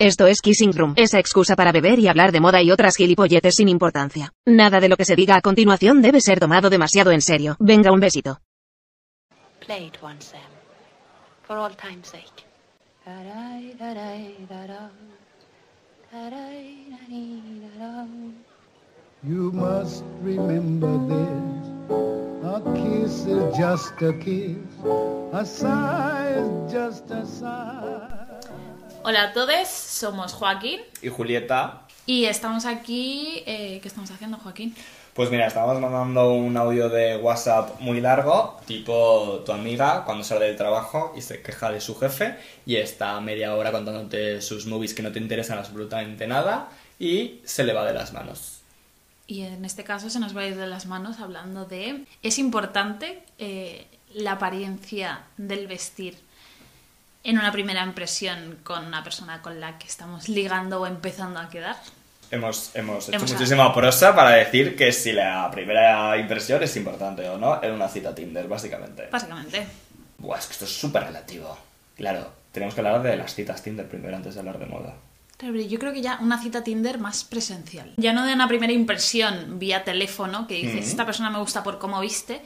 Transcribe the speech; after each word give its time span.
Esto 0.00 0.26
es 0.26 0.40
Kissing 0.40 0.72
Room, 0.72 0.94
esa 0.96 1.18
excusa 1.18 1.54
para 1.56 1.72
beber 1.72 1.98
y 1.98 2.08
hablar 2.08 2.32
de 2.32 2.40
moda 2.40 2.62
y 2.62 2.70
otras 2.70 2.96
gilipolletes 2.96 3.56
sin 3.56 3.68
importancia. 3.68 4.32
Nada 4.46 4.80
de 4.80 4.88
lo 4.88 4.96
que 4.96 5.04
se 5.04 5.14
diga 5.14 5.36
a 5.36 5.42
continuación 5.42 6.00
debe 6.00 6.22
ser 6.22 6.40
tomado 6.40 6.70
demasiado 6.70 7.10
en 7.10 7.20
serio. 7.20 7.54
Venga 7.60 7.92
un 7.92 8.00
besito. 8.00 8.40
Play 9.58 9.88
it 9.88 9.98
once, 10.02 10.30
Sam. 10.30 10.40
For 11.46 11.58
all 11.58 11.76
time's 11.76 12.08
sake. 12.08 12.46
You 19.22 19.52
must 19.52 20.04
remember 20.22 20.96
this. 21.08 21.70
A 22.42 22.62
kiss 22.74 23.26
is 23.26 23.54
just 23.54 24.00
a 24.00 24.14
kiss. 24.14 24.56
A 25.34 25.44
sigh 25.44 26.32
is 26.38 26.72
just 26.72 27.10
a 27.10 27.26
sigh. 27.26 28.19
Hola 29.02 29.22
a 29.24 29.32
todos, 29.32 29.68
somos 29.68 30.32
Joaquín 30.32 30.80
y 31.02 31.08
Julieta. 31.08 31.82
y 32.06 32.24
estamos 32.26 32.66
aquí. 32.66 33.42
eh, 33.46 33.78
¿Qué 33.80 33.88
estamos 33.88 34.10
haciendo, 34.10 34.36
Joaquín? 34.38 34.74
Pues 35.14 35.30
mira, 35.30 35.46
estamos 35.46 35.78
mandando 35.80 36.32
un 36.34 36.56
audio 36.56 36.88
de 36.88 37.16
WhatsApp 37.16 37.80
muy 37.80 38.00
largo, 38.00 38.60
tipo 38.66 39.42
tu 39.44 39.52
amiga 39.52 40.04
cuando 40.04 40.22
sale 40.24 40.46
del 40.46 40.56
trabajo 40.56 41.12
y 41.16 41.20
se 41.20 41.42
queja 41.42 41.70
de 41.70 41.80
su 41.80 41.98
jefe 41.98 42.36
y 42.64 42.76
está 42.76 43.20
media 43.20 43.54
hora 43.54 43.72
contándote 43.72 44.40
sus 44.40 44.66
movies 44.66 44.94
que 44.94 45.02
no 45.02 45.10
te 45.12 45.18
interesan 45.18 45.58
absolutamente 45.58 46.26
nada 46.26 46.68
y 46.98 47.40
se 47.44 47.64
le 47.64 47.72
va 47.72 47.84
de 47.84 47.94
las 47.94 48.12
manos. 48.12 48.60
Y 49.26 49.42
en 49.42 49.64
este 49.64 49.84
caso 49.84 50.10
se 50.10 50.20
nos 50.20 50.36
va 50.36 50.42
a 50.42 50.46
ir 50.46 50.56
de 50.56 50.66
las 50.66 50.86
manos 50.86 51.20
hablando 51.20 51.64
de. 51.64 52.04
Es 52.22 52.38
importante 52.38 53.22
eh, 53.38 53.86
la 54.14 54.32
apariencia 54.32 55.24
del 55.36 55.66
vestir 55.66 56.18
en 57.22 57.38
una 57.38 57.52
primera 57.52 57.82
impresión 57.84 58.58
con 58.62 58.86
una 58.86 59.02
persona 59.04 59.42
con 59.42 59.60
la 59.60 59.78
que 59.78 59.86
estamos 59.86 60.28
ligando 60.28 60.80
o 60.80 60.86
empezando 60.86 61.38
a 61.40 61.48
quedar. 61.48 61.76
Hemos, 62.30 62.70
hemos 62.74 63.08
hecho 63.08 63.16
Hemos- 63.16 63.32
muchísima 63.32 63.74
prosa 63.74 64.14
para 64.14 64.30
decir 64.30 64.76
que 64.76 64.92
si 64.92 65.12
la 65.12 65.50
primera 65.50 66.16
impresión 66.16 66.62
es 66.62 66.76
importante 66.76 67.28
o 67.28 67.36
no 67.38 67.62
en 67.62 67.72
una 67.72 67.88
cita 67.88 68.14
Tinder, 68.14 68.46
básicamente. 68.46 69.08
Básicamente. 69.10 69.66
Buah, 70.18 70.38
es 70.38 70.46
que 70.46 70.52
esto 70.52 70.64
es 70.64 70.78
súper 70.78 71.04
relativo. 71.04 71.58
Claro, 71.96 72.32
tenemos 72.52 72.74
que 72.74 72.80
hablar 72.80 73.02
de 73.02 73.16
las 73.16 73.34
citas 73.34 73.62
Tinder 73.62 73.88
primero 73.88 74.16
antes 74.16 74.34
de 74.34 74.40
hablar 74.40 74.58
de 74.58 74.66
moda. 74.66 74.94
Yo 75.42 75.78
creo 75.78 75.92
que 75.92 76.02
ya 76.02 76.18
una 76.20 76.40
cita 76.40 76.62
Tinder 76.62 76.98
más 76.98 77.24
presencial. 77.24 77.94
Ya 77.96 78.12
no 78.12 78.26
de 78.26 78.34
una 78.34 78.46
primera 78.46 78.72
impresión 78.74 79.58
vía 79.58 79.84
teléfono, 79.84 80.46
que 80.46 80.54
dices, 80.54 80.80
Ujú. 80.80 80.84
esta 80.90 81.06
persona 81.06 81.30
me 81.30 81.38
gusta 81.38 81.62
por 81.62 81.78
cómo 81.78 81.98
viste, 82.00 82.42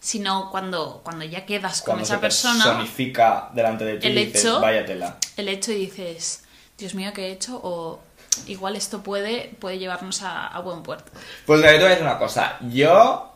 sino 0.00 0.50
cuando, 0.50 1.00
cuando 1.04 1.24
ya 1.24 1.44
quedas 1.46 1.82
con 1.82 2.00
esa 2.00 2.14
se 2.14 2.20
persona, 2.20 2.64
personifica 2.64 3.50
delante 3.54 3.84
de 3.84 3.98
ti 3.98 4.06
el 4.06 4.18
y 4.18 4.24
dices, 4.26 4.44
hecho- 4.44 4.60
vaya 4.60 4.84
tela. 4.84 5.18
el 5.36 5.48
hecho 5.48 5.72
y 5.72 5.76
dices, 5.76 6.42
Dios 6.78 6.94
mío, 6.94 7.12
¿qué 7.14 7.26
he 7.28 7.32
hecho? 7.32 7.60
O 7.62 8.00
igual 8.46 8.76
esto 8.76 9.02
puede, 9.02 9.54
puede 9.60 9.78
llevarnos 9.78 10.22
a, 10.22 10.46
a 10.46 10.60
buen 10.60 10.82
puerto. 10.82 11.12
Pues 11.46 11.60
mira, 11.60 11.72
yo 11.72 11.78
te 11.78 11.82
voy 11.84 11.92
a 11.92 11.94
decir 11.96 12.06
una 12.06 12.18
cosa. 12.18 12.56
Yo 12.72 13.34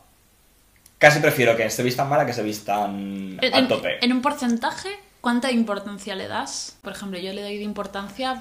casi 0.99 1.21
prefiero 1.21 1.55
que 1.57 1.69
se 1.69 1.83
vistan 1.83 2.09
mal 2.09 2.21
a 2.21 2.27
que 2.27 2.33
se 2.33 2.43
vistan 2.43 3.39
En, 3.43 3.55
a 3.55 3.69
tope. 3.69 4.03
en 4.03 4.13
un 4.13 4.23
porcentaje, 4.23 4.89
¿cuánta 5.21 5.51
importancia 5.51 6.15
le 6.15 6.29
das? 6.29 6.79
Por 6.81 6.93
ejemplo, 6.95 7.19
yo 7.19 7.33
le 7.35 7.43
doy 7.43 7.59
de 7.59 7.65
importancia, 7.65 8.41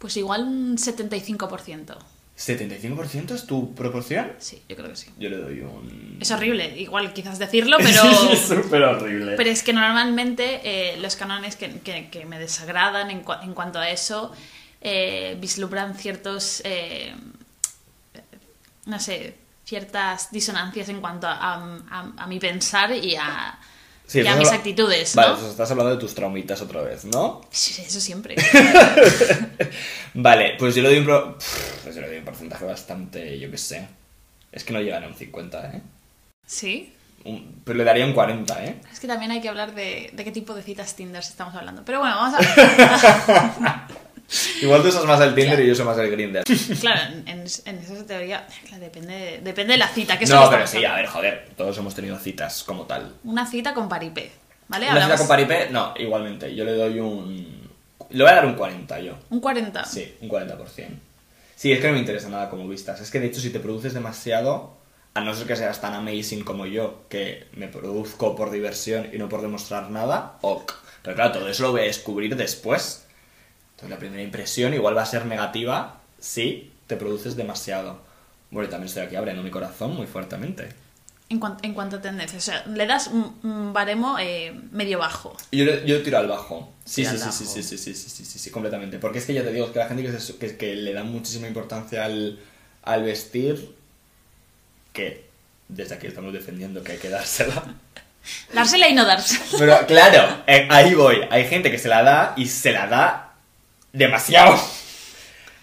pues 0.00 0.16
igual 0.16 0.42
un 0.42 0.76
75%. 0.76 1.96
¿75% 2.38 3.34
es 3.34 3.46
tu 3.46 3.74
proporción? 3.74 4.32
Sí, 4.38 4.62
yo 4.68 4.76
creo 4.76 4.88
que 4.90 4.96
sí. 4.96 5.10
Yo 5.18 5.28
le 5.28 5.38
doy 5.38 5.60
un... 5.60 6.18
Es 6.20 6.30
horrible, 6.30 6.72
igual 6.78 7.12
quizás 7.12 7.38
decirlo, 7.38 7.76
pero... 7.78 8.02
es 8.32 8.38
súper 8.40 8.82
horrible. 8.84 9.34
Pero 9.36 9.50
es 9.50 9.62
que 9.64 9.72
normalmente 9.72 10.60
eh, 10.62 10.96
los 10.98 11.16
canones 11.16 11.56
que, 11.56 11.80
que- 11.80 12.08
que 12.10 12.24
me 12.26 12.38
desagradan 12.38 13.10
en, 13.10 13.24
cua- 13.24 13.42
en 13.42 13.54
cuanto 13.54 13.80
a 13.80 13.90
eso 13.90 14.32
eh, 14.80 15.36
vislumbran 15.40 15.96
ciertos, 15.96 16.62
eh, 16.64 17.12
no 18.86 19.00
sé, 19.00 19.34
ciertas 19.64 20.30
disonancias 20.30 20.88
en 20.88 21.00
cuanto 21.00 21.26
a, 21.26 21.54
a- 21.90 22.12
a 22.16 22.26
mi 22.28 22.38
pensar 22.38 22.92
y 22.92 23.16
a, 23.16 23.58
Sí, 24.06 24.20
y 24.20 24.26
a 24.26 24.36
mis 24.36 24.48
actitudes, 24.50 25.14
Vale, 25.14 25.30
¿no? 25.32 25.36
pues 25.38 25.50
estás 25.50 25.70
hablando 25.70 25.92
de 25.94 26.00
tus 26.00 26.14
traumitas 26.14 26.62
otra 26.62 26.80
vez, 26.80 27.04
¿no? 27.04 27.42
Sí, 27.50 27.82
Eso 27.82 28.00
siempre. 28.00 28.36
Vale, 30.14 30.54
pues 30.58 30.74
yo 30.74 30.82
le 30.82 30.88
doy 30.88 30.98
un... 31.00 31.04
pro- 31.04 31.36
Yo 31.94 32.00
le 32.02 32.08
doy 32.08 32.18
un 32.18 32.24
porcentaje 32.24 32.64
bastante, 32.64 33.38
yo 33.38 33.50
qué 33.50 33.58
sé. 33.58 33.86
Es 34.52 34.64
que 34.64 34.72
no 34.72 34.80
llegan 34.80 35.04
a 35.04 35.08
un 35.08 35.14
50, 35.14 35.72
¿eh? 35.76 35.82
Sí. 36.46 36.92
Un- 37.24 37.60
Pero 37.64 37.78
le 37.78 37.84
daría 37.84 38.04
un 38.06 38.12
40, 38.12 38.64
¿eh? 38.64 38.76
Es 38.92 39.00
que 39.00 39.06
también 39.06 39.30
hay 39.30 39.40
que 39.40 39.48
hablar 39.48 39.74
de, 39.74 40.10
de 40.12 40.24
qué 40.24 40.30
tipo 40.30 40.54
de 40.54 40.62
citas 40.62 40.94
Tinder 40.94 41.20
estamos 41.22 41.54
hablando. 41.54 41.82
Pero 41.84 41.98
bueno, 42.00 42.14
vamos 42.16 42.40
a... 42.40 43.88
Igual 44.60 44.82
tú 44.82 44.88
usas 44.88 45.04
más 45.06 45.20
el 45.22 45.34
Tinder 45.34 45.58
y 45.60 45.66
yo 45.66 45.74
soy 45.74 45.86
más 45.86 45.96
el 45.98 46.10
Grindr. 46.10 46.42
claro, 46.80 47.00
en, 47.26 47.38
en- 47.38 47.46
esa 47.78 48.06
teoría 48.06 48.46
claro, 48.66 48.82
depende, 48.84 49.40
depende 49.42 49.72
de 49.72 49.78
la 49.78 49.88
cita. 49.88 50.18
Que 50.18 50.26
No, 50.26 50.50
pero 50.50 50.66
sí, 50.66 50.84
a 50.84 50.94
ver, 50.94 51.06
joder, 51.06 51.48
todos 51.56 51.76
hemos 51.78 51.94
tenido 51.94 52.18
citas 52.18 52.62
como 52.64 52.84
tal. 52.84 53.14
Una 53.24 53.46
cita 53.46 53.72
con 53.72 53.88
paripé, 53.88 54.30
¿vale? 54.68 54.90
Una 54.90 55.02
cita 55.04 55.16
con 55.16 55.28
paripé, 55.28 55.68
no, 55.70 55.94
igualmente, 55.96 56.54
yo 56.54 56.64
le 56.64 56.72
doy 56.72 57.00
un... 57.00 57.68
Le 58.10 58.22
voy 58.22 58.30
a 58.32 58.36
dar 58.36 58.46
un 58.46 58.54
40 58.54 59.00
yo. 59.00 59.14
Un 59.30 59.40
40. 59.40 59.84
Sí, 59.84 60.14
un 60.20 60.28
40%. 60.28 60.88
Sí, 61.58 61.72
es 61.72 61.80
que 61.80 61.88
no 61.88 61.94
me 61.94 61.98
interesa 61.98 62.28
nada 62.28 62.50
como 62.50 62.68
vistas. 62.68 63.00
Es 63.00 63.10
que 63.10 63.18
de 63.18 63.26
hecho 63.26 63.40
si 63.40 63.50
te 63.50 63.58
produces 63.58 63.92
demasiado, 63.92 64.76
a 65.14 65.22
no 65.22 65.34
ser 65.34 65.48
que 65.48 65.56
seas 65.56 65.80
tan 65.80 65.92
amazing 65.92 66.44
como 66.44 66.66
yo, 66.66 67.02
que 67.08 67.48
me 67.52 67.66
produzco 67.66 68.36
por 68.36 68.52
diversión 68.52 69.08
y 69.12 69.18
no 69.18 69.28
por 69.28 69.42
demostrar 69.42 69.90
nada, 69.90 70.38
ok. 70.42 70.72
Pero 71.02 71.16
claro, 71.16 71.32
todo 71.32 71.48
eso 71.48 71.64
lo 71.64 71.72
voy 71.72 71.80
a 71.80 71.84
descubrir 71.84 72.36
después. 72.36 73.08
Entonces 73.70 73.90
la 73.90 73.98
primera 73.98 74.22
impresión 74.22 74.72
igual 74.72 74.96
va 74.96 75.02
a 75.02 75.06
ser 75.06 75.26
negativa 75.26 76.00
si 76.20 76.70
te 76.86 76.94
produces 76.94 77.34
demasiado. 77.34 78.02
Bueno, 78.52 78.68
y 78.68 78.70
también 78.70 78.86
estoy 78.86 79.02
aquí 79.02 79.16
abriendo 79.16 79.42
mi 79.42 79.50
corazón 79.50 79.96
muy 79.96 80.06
fuertemente. 80.06 80.68
En, 81.30 81.40
cuan- 81.40 81.58
en 81.62 81.74
cuanto 81.74 81.96
a 81.96 82.00
tendencia. 82.00 82.38
O 82.38 82.40
sea, 82.40 82.64
le 82.66 82.86
das 82.86 83.08
un, 83.08 83.72
baremo 83.74 84.18
eh, 84.18 84.52
medio 84.72 84.98
bajo. 84.98 85.36
Yo, 85.52 85.64
yo 85.84 86.02
tiro 86.02 86.16
al 86.18 86.26
bajo. 86.26 86.72
Sí, 86.86 87.04
sí, 87.04 87.06
al 87.10 87.18
sí, 87.18 87.24
sí, 87.32 87.44
bajo. 87.44 87.54
sí, 87.54 87.62
sí, 87.62 87.78
sí, 87.78 87.94
sí, 87.94 88.08
sí, 88.10 88.24
sí, 88.24 88.38
sí, 88.38 88.50
completamente. 88.50 88.98
Porque 88.98 89.18
es 89.18 89.26
que 89.26 89.34
ya 89.34 89.42
te 89.42 89.52
digo, 89.52 89.66
es 89.66 89.72
que 89.72 89.78
la 89.78 89.88
gente 89.88 90.02
que, 90.04 90.18
se- 90.18 90.36
que, 90.36 90.56
que 90.56 90.74
le 90.74 90.92
da 90.94 91.04
muchísima 91.04 91.46
importancia 91.46 92.04
al, 92.06 92.38
al 92.82 93.02
vestir, 93.02 93.74
que 94.92 95.28
desde 95.68 95.96
aquí 95.96 96.06
estamos 96.06 96.32
defendiendo 96.32 96.82
que 96.82 96.92
hay 96.92 96.98
que 96.98 97.10
dársela. 97.10 97.62
Dársela 98.54 98.88
y 98.88 98.94
no 98.94 99.04
dársela. 99.06 99.44
Pero 99.58 99.86
claro, 99.86 100.42
eh, 100.46 100.66
ahí 100.70 100.94
voy. 100.94 101.20
Hay 101.30 101.46
gente 101.46 101.70
que 101.70 101.78
se 101.78 101.88
la 101.88 102.02
da 102.02 102.34
y 102.36 102.46
se 102.46 102.72
la 102.72 102.86
da 102.86 103.34
demasiado. 103.92 104.58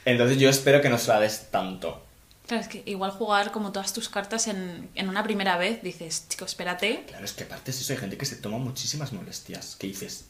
Entonces 0.06 0.38
yo 0.38 0.50
espero 0.50 0.82
que 0.82 0.90
no 0.90 0.98
se 1.00 1.08
la 1.10 1.20
des 1.20 1.50
tanto. 1.52 2.05
Claro, 2.48 2.62
es 2.62 2.68
que 2.68 2.84
igual 2.86 3.12
jugar 3.12 3.52
como 3.52 3.72
todas 3.72 3.92
tus 3.94 4.08
cartas 4.10 4.48
en, 4.48 4.90
en 4.96 5.10
una 5.10 5.24
primera 5.24 5.58
vez, 5.58 5.82
dices, 5.82 6.26
chico, 6.30 6.46
espérate. 6.46 7.04
Claro, 7.08 7.26
es 7.26 7.34
que 7.34 7.44
aparte 7.44 7.72
es 7.72 7.82
eso, 7.82 7.94
hay 7.94 8.00
gente 8.00 8.18
que 8.18 8.26
se 8.26 8.36
toma 8.36 8.58
muchísimas 8.60 9.14
molestias. 9.14 9.76
Que 9.78 9.88
dices, 9.88 10.26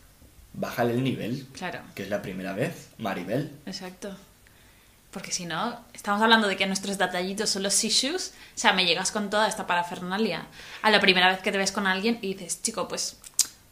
bájale 0.53 0.93
el 0.93 1.03
nivel, 1.03 1.45
Claro, 1.53 1.81
que 1.93 2.03
es 2.03 2.09
la 2.09 2.21
primera 2.21 2.53
vez, 2.53 2.87
Maribel. 2.97 3.51
exacto. 3.65 4.15
Porque 5.11 5.31
si 5.31 5.45
no, 5.45 5.79
estamos 5.93 6.21
hablando 6.21 6.47
de 6.49 6.57
que 6.57 6.67
nuestros 6.67 6.97
detallitos 6.97 7.49
son 7.49 7.63
los 7.63 7.81
issues. 7.85 8.33
O 8.53 8.57
sea, 8.59 8.73
me 8.73 8.85
llegas 8.85 9.11
con 9.13 9.29
toda 9.29 9.47
esta 9.47 9.65
parafernalia 9.65 10.45
a 10.81 10.89
la 10.91 10.99
primera 10.99 11.29
vez 11.29 11.39
que 11.39 11.53
te 11.53 11.57
ves 11.57 11.71
con 11.71 11.87
alguien 11.87 12.19
y 12.21 12.33
dices, 12.33 12.61
chico, 12.61 12.89
pues 12.89 13.17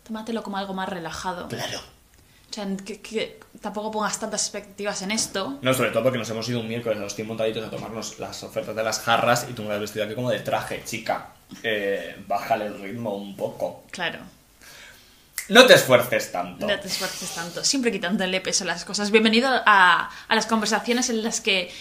tómatelo 0.04 0.42
como 0.42 0.56
algo 0.58 0.74
más 0.74 0.88
relajado. 0.88 1.50
Claro. 1.50 1.82
O 2.54 2.56
sea, 2.56 2.68
que, 2.86 3.02
que 3.02 3.40
tampoco 3.62 3.90
pongas 3.90 4.20
tantas 4.20 4.44
expectativas 4.44 5.02
en 5.02 5.10
esto. 5.10 5.58
No, 5.64 5.74
sobre 5.74 5.90
todo 5.90 6.04
porque 6.04 6.20
nos 6.20 6.30
hemos 6.30 6.48
ido 6.48 6.60
un 6.60 6.68
miércoles 6.68 7.00
a 7.00 7.02
los 7.02 7.16
Team 7.16 7.28
Montaditos 7.28 7.66
a 7.66 7.72
tomarnos 7.72 8.20
las 8.20 8.44
ofertas 8.44 8.76
de 8.76 8.84
las 8.84 9.00
jarras 9.00 9.48
y 9.50 9.54
tú 9.54 9.64
me 9.64 9.74
has 9.74 9.80
vestido 9.80 10.06
aquí 10.06 10.14
como 10.14 10.30
de 10.30 10.40
traje, 10.40 10.84
chica. 10.86 11.30
Eh, 11.64 12.16
bájale 12.28 12.68
el 12.68 12.80
ritmo 12.80 13.16
un 13.16 13.36
poco. 13.36 13.86
Claro. 13.90 14.20
No 15.50 15.66
te 15.66 15.74
esfuerces 15.74 16.32
tanto. 16.32 16.68
No 16.68 16.80
te 16.80 16.88
esfuerces 16.88 17.32
tanto, 17.32 17.64
siempre 17.64 17.92
quitándole 17.92 18.40
peso 18.40 18.66
a 18.66 18.68
las 18.68 18.86
cosas. 18.86 19.10
Bienvenido 19.10 19.50
a, 19.50 20.12
a 20.28 20.36
las 20.36 20.46
conversaciones 20.46 21.10
en 21.10 21.24
las 21.24 21.42
que, 21.42 21.72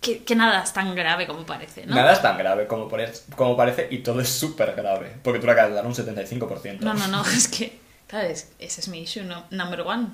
que, 0.00 0.24
que 0.24 0.34
nada 0.34 0.64
es 0.64 0.72
tan 0.72 0.96
grave 0.96 1.28
como 1.28 1.46
parece, 1.46 1.86
¿no? 1.86 1.94
Nada 1.94 2.12
es 2.12 2.20
tan 2.20 2.36
grave 2.36 2.66
como, 2.66 2.90
como 3.36 3.56
parece 3.56 3.86
y 3.88 3.98
todo 3.98 4.20
es 4.20 4.30
súper 4.30 4.74
grave. 4.74 5.14
Porque 5.22 5.38
tú 5.38 5.46
le 5.46 5.52
acabas 5.52 5.70
de 5.70 5.76
dar 5.76 5.86
un 5.86 5.94
75%. 5.94 6.80
No, 6.80 6.92
no, 6.92 7.06
no, 7.06 7.24
es 7.36 7.46
que, 7.46 7.85
claro, 8.06 8.28
es- 8.28 8.50
ese 8.58 8.80
es 8.80 8.88
mi 8.88 9.00
issue 9.02 9.22
no- 9.24 9.44
number 9.50 9.80
one. 9.82 10.06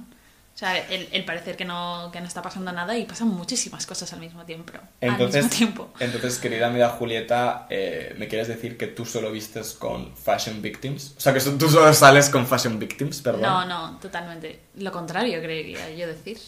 O 0.54 0.58
sea, 0.58 0.76
el, 0.88 1.08
el 1.12 1.24
parecer 1.24 1.56
que 1.56 1.64
no, 1.64 2.10
que 2.12 2.20
no 2.20 2.26
está 2.26 2.42
pasando 2.42 2.70
nada 2.72 2.94
y 2.98 3.06
pasan 3.06 3.28
muchísimas 3.28 3.86
cosas 3.86 4.12
al 4.12 4.20
mismo 4.20 4.44
tiempo. 4.44 4.74
Entonces, 5.00 5.36
al 5.36 5.42
mismo 5.44 5.56
tiempo. 5.56 5.90
entonces, 5.98 6.38
querida 6.38 6.66
amiga 6.66 6.90
Julieta, 6.90 7.66
eh, 7.70 8.14
¿me 8.18 8.28
quieres 8.28 8.48
decir 8.48 8.76
que 8.76 8.86
tú 8.86 9.06
solo 9.06 9.32
vistes 9.32 9.72
con 9.72 10.14
fashion 10.14 10.60
victims? 10.60 11.14
O 11.16 11.20
sea, 11.20 11.32
que 11.32 11.40
tú 11.40 11.70
solo 11.70 11.90
sales 11.94 12.28
con 12.28 12.46
fashion 12.46 12.78
victims, 12.78 13.22
perdón. 13.22 13.40
No, 13.42 13.64
no, 13.64 13.98
totalmente. 13.98 14.60
Lo 14.76 14.92
contrario, 14.92 15.40
creería 15.40 15.88
yo 15.90 16.06
decir. 16.06 16.38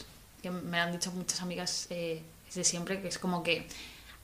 Que 0.43 0.51
me 0.51 0.79
han 0.79 0.93
dicho 0.93 1.11
muchas 1.13 1.41
amigas 1.41 1.87
eh, 1.89 2.23
desde 2.49 2.65
siempre 2.65 3.01
que 3.01 3.09
es 3.09 3.19
como 3.19 3.43
que 3.43 3.67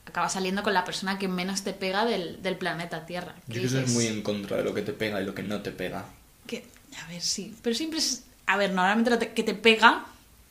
acabas 0.05 0.34
saliendo 0.34 0.62
con 0.62 0.75
la 0.75 0.84
persona 0.84 1.19
que 1.19 1.26
menos 1.28 1.62
te 1.62 1.73
pega 1.73 2.05
del, 2.05 2.43
del 2.43 2.56
planeta 2.56 3.06
Tierra. 3.06 3.34
Yo 3.46 3.55
Que 3.55 3.61
que 3.62 3.69
soy 3.70 3.81
dices, 3.81 3.94
muy 3.94 4.06
en 4.08 4.20
contra 4.23 4.58
de 4.58 4.64
lo 4.64 4.75
que 4.75 4.82
te 4.82 4.93
pega 4.93 5.23
y 5.23 5.25
lo 5.25 5.34
que 5.34 5.43
no 5.43 5.62
te 5.62 5.70
pega. 5.70 6.05
que, 6.46 6.66
a 6.98 7.08
ver, 7.08 7.20
sí. 7.20 7.54
Pero 7.62 7.75
siempre 7.76 7.98
es. 7.98 8.25
A 8.46 8.56
ver, 8.56 8.70
normalmente 8.72 9.10
lo 9.10 9.19
que 9.19 9.42
te 9.44 9.54
pega 9.54 10.04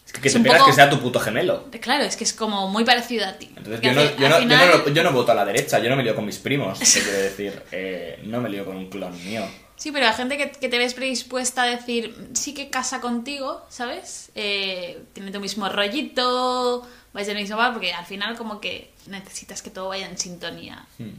Es 0.05 0.13
que, 0.13 0.21
que 0.21 0.27
Es 0.29 0.33
te 0.33 0.39
esperas 0.39 0.59
poco- 0.59 0.69
que 0.71 0.75
sea 0.75 0.89
tu 0.89 0.99
puto 0.99 1.19
gemelo. 1.19 1.65
Claro, 1.81 2.03
es 2.03 2.15
que 2.15 2.23
es 2.23 2.33
como 2.33 2.67
muy 2.69 2.85
parecido 2.85 3.25
a 3.27 3.33
ti. 3.33 3.51
Entonces 3.55 3.81
yo 3.81 3.93
no, 3.93 4.03
yo, 4.03 4.29
no, 4.29 4.39
yo 4.39 4.45
no 4.47 4.87
yo 4.89 5.03
no 5.03 5.11
voto 5.11 5.31
a 5.31 5.35
la 5.35 5.45
derecha, 5.45 5.79
yo 5.79 5.89
no 5.89 5.95
me 5.95 6.03
lío 6.03 6.15
con 6.15 6.25
mis 6.25 6.37
primos. 6.37 6.79
Te 6.79 6.85
quiero 7.03 7.17
decir, 7.19 7.61
eh, 7.71 8.19
no 8.23 8.39
me 8.41 8.49
lío 8.49 8.65
con 8.65 8.77
un 8.77 8.89
clon 8.89 9.13
mío. 9.25 9.43
Sí, 9.75 9.91
pero 9.93 10.07
hay 10.07 10.13
gente 10.13 10.37
que, 10.37 10.51
que 10.51 10.67
te 10.67 10.77
ves 10.77 10.93
predispuesta 10.93 11.63
a 11.63 11.65
decir, 11.65 12.13
sí 12.33 12.53
que 12.53 12.69
casa 12.69 12.99
contigo, 12.99 13.65
¿sabes? 13.69 14.29
Eh, 14.35 15.01
tiene 15.13 15.31
tu 15.31 15.39
mismo 15.39 15.69
rollito, 15.69 16.85
vais 17.13 17.27
del 17.27 17.37
mismo 17.37 17.55
bar, 17.57 17.71
porque 17.73 17.93
al 17.93 18.05
final 18.05 18.35
como 18.35 18.59
que 18.59 18.91
necesitas 19.07 19.61
que 19.61 19.69
todo 19.69 19.87
vaya 19.89 20.07
en 20.09 20.17
sintonía. 20.17 20.85
Hmm. 20.97 21.11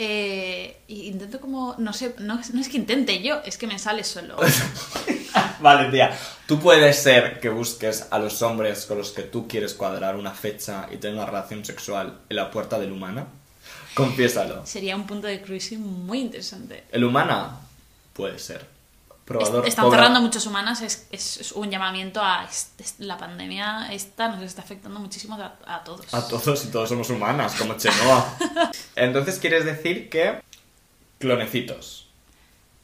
Eh, 0.00 0.80
intento 0.86 1.40
como, 1.40 1.74
no 1.78 1.92
sé, 1.92 2.14
no, 2.18 2.38
es- 2.38 2.54
no 2.54 2.60
es 2.60 2.68
que 2.68 2.76
intente 2.76 3.20
yo, 3.20 3.40
es 3.44 3.58
que 3.58 3.66
me 3.66 3.78
sale 3.80 4.04
solo. 4.04 4.36
Vale, 5.60 5.90
tía. 5.90 6.16
Tú 6.46 6.60
puedes 6.60 7.02
ser 7.02 7.40
que 7.40 7.48
busques 7.48 8.06
a 8.10 8.18
los 8.20 8.40
hombres 8.42 8.86
con 8.86 8.98
los 8.98 9.10
que 9.10 9.22
tú 9.22 9.48
quieres 9.48 9.74
cuadrar 9.74 10.14
una 10.16 10.30
fecha 10.32 10.86
y 10.90 10.96
tener 10.98 11.16
una 11.16 11.26
relación 11.26 11.64
sexual 11.64 12.18
en 12.28 12.36
la 12.36 12.50
puerta 12.50 12.78
del 12.78 12.92
humana. 12.92 13.26
Confiésalo. 13.94 14.64
Sería 14.64 14.94
un 14.94 15.06
punto 15.06 15.26
de 15.26 15.42
cruising 15.42 15.80
muy 16.06 16.20
interesante. 16.20 16.84
El 16.92 17.02
humana 17.04 17.58
puede 18.12 18.38
ser. 18.38 18.64
Probador. 19.24 19.58
Est- 19.66 19.68
Están 19.68 19.90
cerrando 19.90 20.20
muchas 20.22 20.46
humanas, 20.46 20.80
es, 20.80 21.06
es- 21.10 21.38
es 21.38 21.52
un 21.52 21.68
llamamiento 21.70 22.22
a 22.22 22.44
es- 22.44 22.94
la 22.98 23.18
pandemia 23.18 23.88
esta 23.92 24.28
nos 24.28 24.42
está 24.42 24.62
afectando 24.62 25.00
muchísimo 25.00 25.34
a, 25.34 25.56
a 25.66 25.82
todos. 25.84 26.14
A 26.14 26.26
todos 26.26 26.64
y 26.64 26.68
todos 26.68 26.88
somos 26.88 27.10
humanas, 27.10 27.54
como 27.56 27.74
Chenoa. 27.76 28.38
Entonces 28.98 29.38
quieres 29.38 29.64
decir 29.64 30.08
que. 30.08 30.40
Clonecitos. 31.18 32.08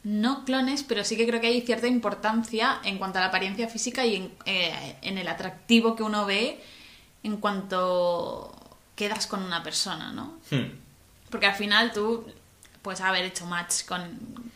No 0.03 0.45
clones, 0.45 0.83
pero 0.83 1.03
sí 1.03 1.17
que 1.17 1.25
creo 1.25 1.41
que 1.41 1.47
hay 1.47 1.61
cierta 1.61 1.87
importancia 1.87 2.79
en 2.83 2.97
cuanto 2.99 3.17
a 3.17 3.21
la 3.21 3.27
apariencia 3.29 3.67
física 3.67 4.05
y 4.05 4.15
en, 4.17 4.31
eh, 4.45 4.95
en 5.01 5.17
el 5.17 5.27
atractivo 5.27 5.95
que 5.95 6.03
uno 6.03 6.25
ve 6.25 6.61
en 7.23 7.37
cuanto 7.37 8.53
quedas 8.95 9.25
con 9.25 9.41
una 9.41 9.63
persona, 9.63 10.11
¿no? 10.11 10.37
Hmm. 10.51 10.71
Porque 11.31 11.47
al 11.47 11.55
final 11.55 11.91
tú 11.91 12.25
puedes 12.83 13.01
haber 13.01 13.25
hecho 13.25 13.45
match 13.47 13.85
con, 13.85 14.51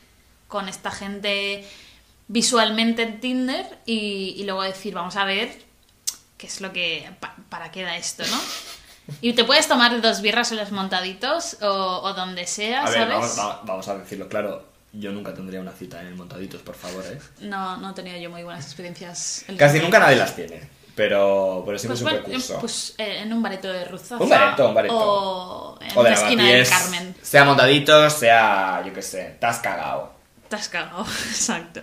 con 0.47 0.69
esta 0.69 0.91
gente 0.91 1.67
visualmente 2.27 3.01
en 3.01 3.19
Tinder 3.19 3.79
y, 3.88 4.35
y 4.38 4.44
luego 4.44 4.62
decir, 4.62 4.94
vamos 4.94 5.15
a 5.15 5.25
ver 5.25 5.63
qué 6.38 6.45
es 6.45 6.62
lo 6.62 6.71
que... 6.71 7.09
pa- 7.19 7.35
para 7.50 7.71
qué 7.71 7.81
da 7.81 7.97
esto, 7.97 8.23
¿no? 8.27 8.39
Y 9.21 9.33
te 9.33 9.44
puedes 9.45 9.67
tomar 9.67 10.00
dos 10.01 10.21
birras 10.21 10.51
en 10.51 10.57
los 10.57 10.71
montaditos 10.71 11.57
o, 11.61 12.01
o 12.03 12.13
donde 12.13 12.45
sea, 12.47 12.85
A 12.85 12.89
ver, 12.89 13.00
¿sabes? 13.00 13.13
vamos, 13.13 13.39
va- 13.39 13.61
vamos 13.65 13.88
a 13.88 13.97
decirlo 13.97 14.27
claro. 14.27 14.67
Yo 14.91 15.11
nunca 15.11 15.35
tendría 15.35 15.59
una 15.61 15.71
cita 15.71 16.01
en 16.01 16.07
el 16.07 16.15
Montaditos, 16.15 16.63
por 16.63 16.73
favor, 16.73 17.06
¿eh? 17.06 17.19
No, 17.41 17.77
no 17.77 17.91
he 17.91 17.94
tenido 17.94 18.17
yo 18.17 18.31
muy 18.31 18.41
buenas 18.41 18.65
experiencias. 18.65 19.45
en 19.47 19.56
Casi 19.56 19.79
nunca 19.79 20.00
nadie 20.00 20.15
las 20.15 20.35
tiene. 20.35 20.67
Pero, 20.95 21.61
pero 21.63 21.77
siempre 21.77 21.94
Pues, 21.94 22.00
es 22.00 22.01
un 22.01 22.11
bueno, 22.11 22.25
recurso. 22.27 22.59
pues 22.59 22.95
eh, 22.97 23.19
en 23.21 23.31
un 23.31 23.44
bareto 23.44 23.67
de 23.71 23.85
Ruzafa. 23.85 24.23
Un 24.23 24.29
bareto, 24.29 24.67
un 24.67 24.73
bareto. 24.73 24.95
O 24.97 25.79
en 25.79 25.95
o 25.95 26.03
de 26.03 26.09
la 26.09 26.15
esquina 26.15 26.44
Lavapiés, 26.44 26.69
Carmen. 26.71 27.15
Sea 27.21 27.44
Montaditos, 27.45 28.13
sea, 28.13 28.81
yo 28.83 28.91
qué 28.91 29.01
sé, 29.03 29.38
te 29.39 29.45
has 29.45 29.59
cagado. 29.59 30.12
Te 30.50 30.55
has 30.55 30.67
cagado, 30.69 31.03
exacto. 31.29 31.81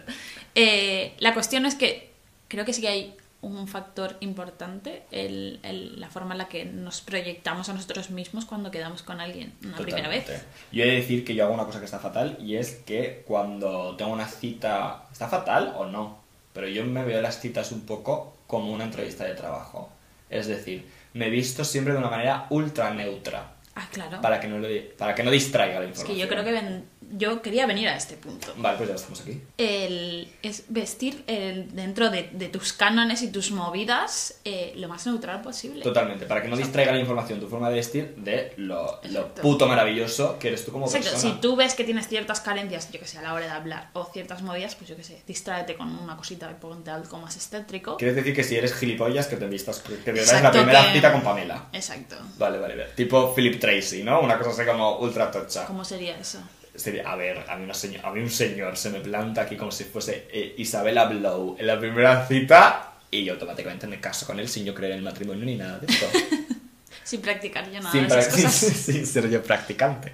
Eh, 0.56 1.14
la 1.20 1.32
cuestión 1.32 1.64
es 1.64 1.76
que 1.76 2.12
creo 2.48 2.64
que 2.64 2.72
sí 2.72 2.80
que 2.80 2.88
hay 2.88 3.16
un 3.42 3.68
factor 3.68 4.16
importante, 4.20 5.04
el, 5.10 5.60
el- 5.62 6.00
la 6.00 6.08
forma 6.08 6.32
en 6.34 6.38
la 6.38 6.48
que 6.48 6.64
nos 6.64 7.00
proyectamos 7.00 7.68
a 7.68 7.74
nosotros 7.74 8.10
mismos 8.10 8.44
cuando 8.44 8.70
quedamos 8.70 9.02
con 9.02 9.20
alguien 9.20 9.52
una 9.64 9.76
primera 9.76 10.08
vez. 10.08 10.26
Yo 10.72 10.82
he 10.84 10.86
de 10.86 10.96
decir 10.96 11.24
que 11.24 11.34
yo 11.34 11.44
hago 11.44 11.54
una 11.54 11.64
cosa 11.64 11.78
que 11.78 11.84
está 11.84 11.98
fatal 11.98 12.36
y 12.40 12.56
es 12.56 12.72
que 12.86 13.22
cuando 13.26 13.94
tengo 13.96 14.12
una 14.12 14.26
cita... 14.26 15.04
¿Está 15.12 15.28
fatal 15.28 15.74
o 15.76 15.86
no? 15.86 16.18
Pero 16.52 16.66
yo 16.68 16.84
me 16.84 17.04
veo 17.04 17.20
las 17.20 17.38
citas 17.40 17.70
un 17.72 17.82
poco 17.82 18.36
como 18.46 18.72
una 18.72 18.84
entrevista 18.84 19.24
de 19.24 19.34
trabajo. 19.34 19.90
Es 20.30 20.46
decir, 20.46 20.86
me 21.12 21.26
he 21.26 21.30
visto 21.30 21.64
siempre 21.64 21.92
de 21.92 21.98
una 22.00 22.10
manera 22.10 22.46
ultra 22.50 22.92
neutra. 22.94 23.52
Ah, 23.74 23.86
claro. 23.92 24.22
Para 24.22 24.40
que 24.40 24.48
no, 24.48 24.58
le- 24.58 24.80
para 24.80 25.14
que 25.14 25.22
no 25.22 25.30
distraiga 25.30 25.78
la 25.78 25.84
es 25.84 25.90
información. 25.90 26.16
que 26.16 26.22
yo 26.22 26.28
creo 26.28 26.42
que 26.44 26.52
ven- 26.52 26.88
yo 27.12 27.42
quería 27.42 27.66
venir 27.66 27.88
a 27.88 27.96
este 27.96 28.16
punto. 28.16 28.52
Vale, 28.56 28.76
pues 28.76 28.88
ya 28.88 28.94
estamos 28.96 29.20
aquí. 29.20 29.40
el, 29.58 30.28
es 30.42 30.64
vestir 30.68 31.24
el- 31.26 31.74
dentro 31.74 32.10
de, 32.10 32.28
de 32.32 32.48
tus 32.48 32.72
cánones 32.72 33.22
y 33.22 33.28
tus 33.30 33.50
movidas 33.50 34.40
eh, 34.44 34.72
lo 34.76 34.88
más 34.88 35.06
neutral 35.06 35.42
posible. 35.42 35.82
Totalmente, 35.82 36.26
para 36.26 36.42
que 36.42 36.48
no 36.48 36.56
distraiga 36.56 36.92
la 36.92 36.98
información 36.98 37.40
tu 37.40 37.48
forma 37.48 37.68
de 37.70 37.76
vestir 37.76 38.14
de 38.16 38.52
lo, 38.56 39.00
lo 39.10 39.34
puto 39.34 39.66
maravilloso 39.68 40.38
que 40.38 40.48
eres 40.48 40.64
tú 40.64 40.72
como 40.72 40.86
Exacto, 40.86 41.10
persona. 41.10 41.34
si 41.34 41.40
tú 41.40 41.56
ves 41.56 41.74
que 41.74 41.84
tienes 41.84 42.08
ciertas 42.08 42.40
carencias, 42.40 42.90
yo 42.90 42.98
que 43.00 43.06
sé, 43.06 43.18
a 43.18 43.22
la 43.22 43.34
hora 43.34 43.46
de 43.46 43.52
hablar, 43.52 43.90
o 43.92 44.04
ciertas 44.12 44.42
movidas, 44.42 44.74
pues 44.74 44.88
yo 44.90 44.96
que 44.96 45.04
sé, 45.04 45.22
distráete 45.26 45.74
con 45.76 45.96
una 45.98 46.16
cosita 46.16 46.50
y 46.50 46.54
ponte 46.60 46.90
algo 46.90 47.18
más 47.18 47.36
estétrico. 47.36 47.96
Quieres 47.96 48.16
decir 48.16 48.34
que 48.34 48.44
si 48.44 48.56
eres 48.56 48.74
gilipollas 48.74 49.26
que 49.26 49.36
te 49.36 49.46
vistas, 49.46 49.80
que 49.80 49.94
te 49.96 50.12
la 50.42 50.50
primera 50.50 50.86
que- 50.86 50.92
cita 50.92 51.12
con 51.12 51.22
Pamela. 51.22 51.66
Exacto. 51.72 52.16
Vale, 52.38 52.58
vale, 52.58 52.76
vale. 52.76 52.90
Tipo 52.94 53.34
Philip 53.34 53.60
Tracy, 53.60 54.02
¿no? 54.02 54.20
Una 54.20 54.38
cosa 54.38 54.50
así 54.50 54.68
como 54.70 54.98
ultra 54.98 55.30
tocha. 55.30 55.64
¿Cómo 55.66 55.84
sería 55.84 56.16
eso? 56.18 56.40
Sería- 56.78 57.08
a 57.10 57.16
ver, 57.16 57.44
a 57.48 57.56
mí, 57.56 57.64
una 57.64 57.74
señor- 57.74 58.04
a 58.04 58.10
mí 58.12 58.20
un 58.20 58.30
señor 58.30 58.76
se 58.76 58.90
me 58.90 59.00
planta 59.00 59.42
aquí 59.42 59.56
como 59.56 59.70
si 59.72 59.84
fuese 59.84 60.26
eh, 60.32 60.54
Isabella 60.58 61.04
Blow 61.06 61.56
en 61.58 61.66
la 61.66 61.78
primera 61.78 62.26
cita 62.26 62.92
y 63.10 63.24
yo 63.24 63.34
automáticamente 63.34 63.86
me 63.86 64.00
caso 64.00 64.26
con 64.26 64.38
él 64.40 64.48
sin 64.48 64.64
yo 64.64 64.74
creer 64.74 64.92
en 64.92 64.98
el 64.98 65.04
matrimonio 65.04 65.44
ni 65.44 65.56
nada 65.56 65.78
de 65.78 65.86
esto. 65.92 66.06
Sin 67.04 67.20
practicar 67.20 67.64
yo 67.70 67.78
nada 67.80 67.92
sin, 67.92 68.00
de 68.02 68.06
esas 68.08 68.26
prac- 68.28 68.42
cosas. 68.42 68.54
sin 68.84 69.06
ser 69.06 69.30
yo 69.30 69.40
practicante. 69.42 70.12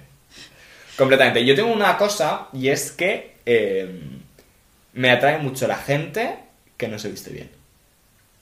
Completamente. 0.95 1.43
Yo 1.43 1.55
tengo 1.55 1.73
una 1.73 1.97
cosa 1.97 2.49
y 2.53 2.67
es 2.67 2.91
que 2.91 3.37
eh, 3.47 3.99
me 4.93 5.09
atrae 5.09 5.39
mucho 5.39 5.67
la 5.67 5.75
gente 5.77 6.37
que 6.77 6.87
no 6.87 6.99
se 6.99 7.09
viste 7.09 7.31
bien. 7.31 7.49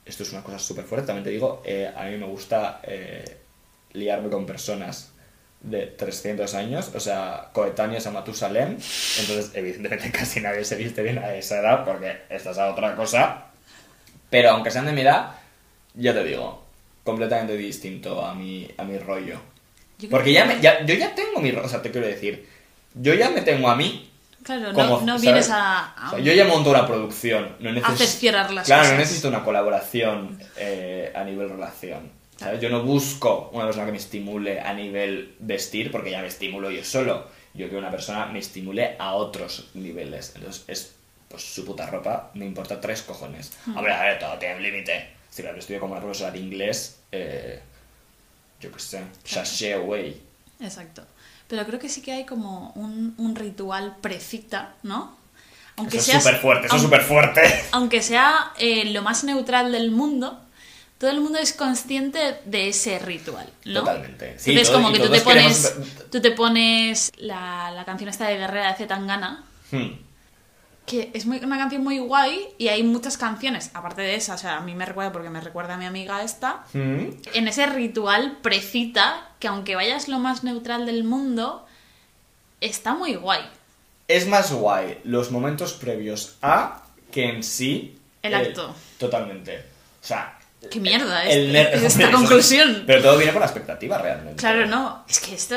Esto 0.05 0.23
es 0.23 0.33
una 0.33 0.43
cosa 0.43 0.59
súper 0.59 0.83
fuerte, 0.83 1.07
también 1.07 1.23
te 1.23 1.29
digo, 1.29 1.61
eh, 1.65 1.89
a 1.95 2.03
mí 2.05 2.17
me 2.17 2.25
gusta 2.25 2.81
eh, 2.83 3.23
liarme 3.93 4.29
con 4.29 4.45
personas 4.45 5.10
de 5.61 5.85
300 5.87 6.53
años, 6.55 6.91
o 6.95 6.99
sea, 6.99 7.49
coetáneos 7.53 8.05
a 8.07 8.11
Matusalem, 8.11 8.69
entonces 9.19 9.51
evidentemente 9.53 10.11
casi 10.17 10.39
nadie 10.41 10.65
se 10.65 10.75
viste 10.75 11.03
bien 11.03 11.19
a 11.19 11.33
esa 11.35 11.59
edad 11.59 11.85
porque 11.85 12.21
esta 12.29 12.51
es 12.51 12.57
otra 12.57 12.95
cosa, 12.95 13.45
pero 14.29 14.49
aunque 14.51 14.71
sean 14.71 14.85
de 14.87 14.91
mi 14.93 15.01
edad, 15.01 15.31
ya 15.93 16.13
te 16.13 16.23
digo, 16.23 16.63
completamente 17.03 17.55
distinto 17.57 18.25
a 18.25 18.33
mi, 18.33 18.67
a 18.77 18.83
mi 18.83 18.97
rollo. 18.97 19.39
Yo 19.99 20.09
Porque 20.09 20.29
que- 20.29 20.33
ya, 20.33 20.45
me- 20.45 20.59
ya- 20.61 20.83
yo 20.85 20.95
ya 20.95 21.13
tengo 21.13 21.39
mi 21.39 21.51
rollo, 21.51 21.67
o 21.67 21.69
sea, 21.69 21.81
te 21.81 21.91
quiero 21.91 22.07
decir, 22.07 22.47
yo 22.95 23.13
ya 23.13 23.29
me 23.29 23.41
tengo 23.41 23.69
a 23.69 23.75
mí 23.75 24.07
Claro, 24.43 24.73
como, 24.73 25.01
no, 25.01 25.05
no 25.05 25.19
vienes 25.19 25.51
a, 25.51 25.91
a 25.93 26.07
O 26.07 26.15
sea, 26.15 26.19
yo 26.19 26.33
ya 26.33 26.45
monto 26.45 26.71
una 26.71 26.87
producción, 26.87 27.55
no 27.59 27.71
necesito... 27.71 28.03
cerrar 28.05 28.51
las 28.51 28.65
Claro, 28.65 28.81
cosas. 28.81 28.93
no 28.95 28.99
necesito 28.99 29.27
una 29.27 29.43
colaboración 29.43 30.39
eh, 30.57 31.11
a 31.15 31.23
nivel 31.23 31.49
relación. 31.49 32.09
¿Sabes? 32.41 32.59
Yo 32.59 32.69
no 32.69 32.81
busco 32.81 33.49
una 33.53 33.65
persona 33.65 33.85
que 33.85 33.91
me 33.91 33.97
estimule 33.97 34.59
a 34.59 34.73
nivel 34.73 35.35
vestir, 35.39 35.91
porque 35.91 36.11
ya 36.11 36.21
me 36.21 36.27
estimulo 36.27 36.71
yo 36.71 36.83
solo. 36.83 37.27
Yo 37.53 37.67
quiero 37.67 37.79
una 37.79 37.91
persona 37.91 38.25
me 38.25 38.39
estimule 38.39 38.95
a 38.97 39.13
otros 39.13 39.69
niveles. 39.75 40.33
Entonces, 40.35 40.63
es 40.67 40.95
pues 41.29 41.43
su 41.43 41.63
puta 41.63 41.85
ropa, 41.85 42.31
me 42.33 42.45
importa 42.45 42.81
tres 42.81 43.03
cojones. 43.03 43.51
Hmm. 43.65 43.77
Hombre, 43.77 43.93
a 43.93 44.03
ver, 44.03 44.19
todo 44.19 44.37
tiene 44.39 44.55
un 44.55 44.63
límite. 44.63 45.11
Si 45.29 45.43
me 45.43 45.51
estudio 45.51 45.79
como 45.79 45.93
una 45.93 46.01
profesora 46.01 46.31
de 46.31 46.39
inglés, 46.39 46.99
eh, 47.11 47.61
yo 48.59 48.71
qué 48.71 48.79
sé, 48.79 49.03
sashay 49.23 49.73
away. 49.73 50.21
Exacto. 50.59 51.03
Pero 51.47 51.65
creo 51.65 51.79
que 51.79 51.89
sí 51.89 52.01
que 52.01 52.11
hay 52.11 52.25
como 52.25 52.71
un, 52.75 53.13
un 53.17 53.35
ritual 53.35 53.97
precita, 54.01 54.75
¿no? 54.83 55.15
Aunque 55.77 55.97
Eso 55.97 56.11
es 56.11 56.23
súper 56.23 56.39
fuerte, 56.39 56.67
eso 56.67 56.75
es 56.75 56.81
súper 56.81 57.01
fuerte. 57.01 57.41
aunque 57.71 58.01
sea 58.01 58.51
eh, 58.59 58.85
lo 58.91 59.01
más 59.01 59.23
neutral 59.23 59.71
del 59.71 59.91
mundo, 59.91 60.39
todo 61.01 61.09
el 61.09 61.19
mundo 61.19 61.39
es 61.39 61.51
consciente 61.53 62.37
de 62.45 62.69
ese 62.69 62.99
ritual, 62.99 63.49
¿no? 63.65 63.79
Totalmente. 63.81 64.37
Sí, 64.39 64.51
Entonces, 64.51 64.71
todo- 64.71 64.83
como 64.83 64.93
que 64.93 64.99
tú 64.99 65.09
te 65.11 65.21
pones, 65.21 65.67
queremos- 65.67 66.09
tú 66.11 66.21
te 66.21 66.31
pones 66.31 67.11
la, 67.17 67.71
la 67.71 67.83
canción 67.85 68.07
esta 68.09 68.27
de 68.27 68.37
Guerrera 68.37 68.69
de 68.71 68.77
Zetangana, 68.77 69.43
Hmm. 69.71 69.93
que 70.85 71.09
es 71.13 71.25
muy- 71.25 71.39
una 71.39 71.57
canción 71.57 71.83
muy 71.83 71.97
guay 71.99 72.49
y 72.59 72.67
hay 72.67 72.83
muchas 72.83 73.17
canciones, 73.17 73.71
aparte 73.73 74.01
de 74.03 74.13
esa, 74.15 74.35
o 74.35 74.37
sea, 74.37 74.57
a 74.57 74.61
mí 74.61 74.75
me 74.75 74.85
recuerda 74.85 75.11
porque 75.11 75.29
me 75.31 75.41
recuerda 75.41 75.73
a 75.73 75.77
mi 75.77 75.85
amiga 75.85 76.21
esta, 76.23 76.65
Hmm. 76.73 77.05
en 77.33 77.47
ese 77.47 77.65
ritual 77.65 78.37
precita 78.43 79.29
que 79.39 79.47
aunque 79.47 79.75
vayas 79.75 80.07
lo 80.07 80.19
más 80.19 80.43
neutral 80.43 80.85
del 80.85 81.03
mundo, 81.03 81.65
está 82.59 82.93
muy 82.93 83.15
guay. 83.15 83.41
Es 84.07 84.27
más 84.27 84.51
guay 84.51 84.99
los 85.03 85.31
momentos 85.31 85.73
previos 85.73 86.37
a 86.43 86.83
que 87.11 87.25
en 87.29 87.41
sí. 87.43 87.97
El 88.21 88.35
acto. 88.35 88.75
Totalmente. 88.99 89.57
O 90.03 90.05
sea. 90.05 90.37
¡Qué 90.69 90.79
mierda 90.79 91.25
es, 91.25 91.35
es 91.35 91.83
esta 91.83 92.03
Eso- 92.03 92.11
conclusión! 92.17 92.83
Pero 92.85 93.01
todo 93.01 93.17
viene 93.17 93.31
por 93.31 93.41
la 93.41 93.47
expectativa 93.47 93.97
realmente. 93.97 94.39
Claro, 94.39 94.65
no, 94.67 95.03
es 95.09 95.19
que 95.19 95.33
esto, 95.33 95.55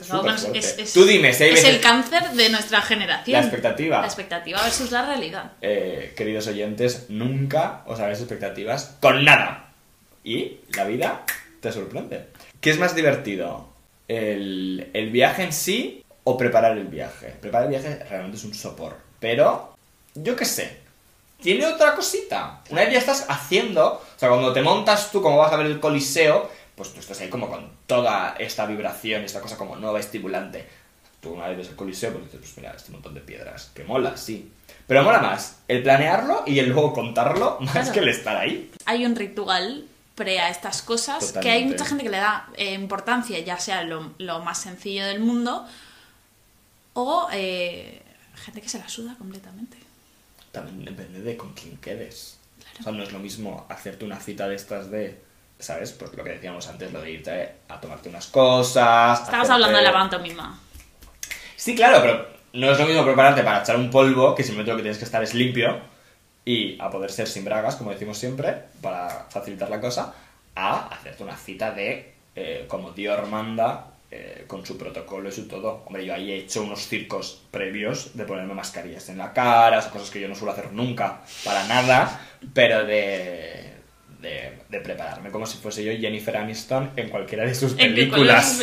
esto 0.00 0.26
es, 0.54 0.78
es, 0.78 0.92
Tú 0.92 1.04
dime, 1.04 1.32
si 1.32 1.44
hay 1.44 1.50
es 1.52 1.64
el 1.64 1.80
cáncer 1.80 2.30
de 2.30 2.48
nuestra 2.50 2.82
generación. 2.82 3.32
La 3.40 3.40
expectativa. 3.46 4.00
La 4.00 4.06
expectativa 4.06 4.62
versus 4.62 4.90
la 4.90 5.06
realidad. 5.06 5.52
Eh, 5.62 6.12
queridos 6.16 6.46
oyentes, 6.48 7.06
nunca 7.10 7.82
os 7.86 8.00
hagáis 8.00 8.18
expectativas 8.18 8.96
con 9.00 9.24
nada. 9.24 9.72
Y 10.24 10.58
la 10.74 10.84
vida 10.84 11.22
te 11.60 11.70
sorprende. 11.70 12.26
¿Qué 12.60 12.70
es 12.70 12.78
más 12.78 12.94
divertido? 12.94 13.68
¿El, 14.08 14.90
el 14.94 15.10
viaje 15.10 15.44
en 15.44 15.52
sí 15.52 16.04
o 16.24 16.36
preparar 16.36 16.76
el 16.76 16.86
viaje? 16.86 17.34
Preparar 17.40 17.66
el 17.72 17.78
viaje 17.78 18.02
realmente 18.08 18.36
es 18.38 18.44
un 18.44 18.54
sopor. 18.54 18.96
Pero, 19.20 19.76
yo 20.14 20.34
qué 20.34 20.44
sé. 20.44 20.78
Tiene 21.42 21.66
otra 21.66 21.94
cosita. 21.94 22.62
Una 22.70 22.82
vez 22.82 22.92
ya 22.94 22.98
estás 22.98 23.26
haciendo. 23.28 24.02
Sea, 24.24 24.30
cuando 24.30 24.52
te 24.52 24.62
montas 24.62 25.10
tú, 25.12 25.20
como 25.20 25.36
vas 25.38 25.52
a 25.52 25.56
ver 25.56 25.66
el 25.66 25.80
coliseo, 25.80 26.50
pues 26.74 26.92
tú 26.92 27.00
estás 27.00 27.20
ahí 27.20 27.28
como 27.28 27.48
con 27.48 27.70
toda 27.86 28.34
esta 28.38 28.64
vibración, 28.66 29.22
esta 29.22 29.40
cosa 29.40 29.56
como 29.58 29.76
nueva, 29.76 30.00
estimulante. 30.00 30.66
Tú 31.20 31.32
una 31.34 31.48
vez 31.48 31.58
ves 31.58 31.68
el 31.68 31.76
coliseo, 31.76 32.10
pues 32.12 32.24
dices, 32.24 32.40
pues 32.40 32.56
mira, 32.56 32.72
este 32.74 32.90
montón 32.92 33.14
de 33.14 33.20
piedras, 33.20 33.70
que 33.74 33.84
mola, 33.84 34.16
sí. 34.16 34.50
Pero 34.86 35.02
mola 35.02 35.20
más 35.20 35.58
el 35.68 35.82
planearlo 35.82 36.42
y 36.46 36.58
el 36.58 36.70
luego 36.70 36.92
contarlo 36.92 37.58
más 37.60 37.72
Claro. 37.72 37.92
que 37.92 38.00
el 38.00 38.08
estar 38.08 38.36
ahí. 38.36 38.70
Hay 38.86 39.04
un 39.04 39.14
ritual 39.14 39.86
pre 40.14 40.40
a 40.40 40.48
estas 40.48 40.80
cosas 40.82 41.32
que 41.32 41.50
hay 41.50 41.64
mucha 41.64 41.84
gente 41.84 42.04
que 42.04 42.10
le 42.10 42.18
da 42.18 42.48
eh, 42.56 42.72
importancia, 42.74 43.38
ya 43.40 43.58
sea 43.58 43.82
lo, 43.82 44.12
lo 44.18 44.40
más 44.40 44.60
sencillo 44.60 45.04
del 45.06 45.20
mundo, 45.20 45.66
o 46.94 47.28
eh, 47.32 48.00
gente 48.36 48.60
que 48.60 48.68
se 48.68 48.78
la 48.78 48.88
suda 48.88 49.16
completamente. 49.18 49.76
También 50.52 50.84
depende 50.84 51.20
de 51.20 51.36
con 51.36 51.52
quién 51.52 51.76
quedes. 51.78 52.38
O 52.80 52.82
sea, 52.82 52.92
no 52.92 53.02
es 53.02 53.12
lo 53.12 53.18
mismo 53.18 53.66
hacerte 53.68 54.04
una 54.04 54.18
cita 54.18 54.48
de 54.48 54.56
estas 54.56 54.90
de, 54.90 55.20
¿sabes? 55.58 55.92
Pues 55.92 56.12
lo 56.14 56.24
que 56.24 56.30
decíamos 56.30 56.66
antes, 56.68 56.92
lo 56.92 57.00
de 57.00 57.10
irte 57.12 57.52
a 57.68 57.80
tomarte 57.80 58.08
unas 58.08 58.26
cosas. 58.26 59.20
Estabas 59.20 59.30
hacerte- 59.30 59.52
hablando 59.52 59.78
de 59.78 59.84
la 59.84 59.92
pantomima. 59.92 60.58
Sí, 61.56 61.74
claro, 61.74 61.98
pero 62.02 62.28
no 62.54 62.70
es 62.70 62.78
lo 62.78 62.86
mismo 62.86 63.04
prepararte 63.04 63.42
para 63.42 63.60
echar 63.62 63.76
un 63.76 63.90
polvo, 63.90 64.34
que 64.34 64.42
simplemente 64.42 64.72
lo 64.72 64.76
que 64.76 64.82
tienes 64.82 64.98
que 64.98 65.04
estar 65.04 65.22
es 65.22 65.34
limpio 65.34 65.78
y 66.44 66.78
a 66.80 66.90
poder 66.90 67.10
ser 67.10 67.26
sin 67.26 67.44
bragas, 67.44 67.76
como 67.76 67.90
decimos 67.90 68.18
siempre, 68.18 68.64
para 68.82 69.26
facilitar 69.30 69.70
la 69.70 69.80
cosa, 69.80 70.14
a 70.54 70.88
hacerte 70.88 71.22
una 71.22 71.36
cita 71.36 71.70
de, 71.72 72.14
eh, 72.36 72.66
como 72.68 72.90
Dios 72.90 73.26
manda, 73.28 73.86
eh, 74.10 74.44
con 74.46 74.64
su 74.64 74.78
protocolo 74.78 75.28
y 75.28 75.32
su 75.32 75.48
todo. 75.48 75.82
Hombre, 75.86 76.04
yo 76.04 76.14
ahí 76.14 76.32
he 76.32 76.36
hecho 76.36 76.62
unos 76.62 76.86
circos 76.86 77.42
previos 77.50 78.16
de 78.16 78.24
ponerme 78.24 78.54
mascarillas 78.54 79.08
en 79.08 79.18
la 79.18 79.32
cara, 79.32 79.88
cosas 79.90 80.10
que 80.10 80.20
yo 80.20 80.28
no 80.28 80.34
suelo 80.34 80.52
hacer 80.52 80.72
nunca, 80.72 81.22
para 81.44 81.66
nada, 81.66 82.20
pero 82.52 82.84
de... 82.84 83.72
De, 84.20 84.58
de 84.70 84.80
prepararme 84.80 85.30
como 85.30 85.44
si 85.44 85.58
fuese 85.58 85.84
yo 85.84 85.92
Jennifer 85.92 86.34
Aniston 86.38 86.92
en 86.96 87.10
cualquiera 87.10 87.44
de 87.44 87.54
sus 87.54 87.72
¿En 87.72 87.76
qué 87.76 88.06
películas. 88.06 88.58